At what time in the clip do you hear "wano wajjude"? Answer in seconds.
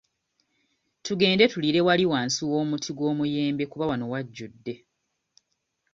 3.91-4.73